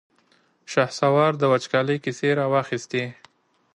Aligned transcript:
شهسوار 0.71 1.31
د 1.37 1.43
وچکالۍ 1.51 1.97
کيسې 2.05 2.29
را 2.39 2.45
واخيستې. 2.53 3.03